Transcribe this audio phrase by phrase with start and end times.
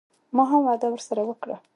[0.35, 1.55] ما هم وعده ورسره وکړه.